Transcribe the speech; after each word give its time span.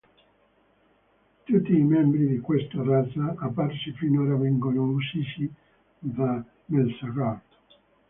Tutti 1.43 1.75
i 1.75 1.83
membri 1.83 2.25
di 2.25 2.39
questa 2.39 2.81
razza 2.81 3.35
apparsi 3.37 3.91
finora 3.91 4.35
vengono 4.35 4.81
uccisi 4.93 5.47
da 5.99 6.43
Melzargard. 6.65 7.41